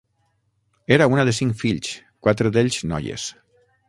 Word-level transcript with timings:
Era 0.95 1.07
una 1.17 1.25
de 1.29 1.35
cinc 1.39 1.53
fills, 1.59 1.91
quatre 2.29 2.53
d'ells 2.57 2.79
noies. 2.93 3.27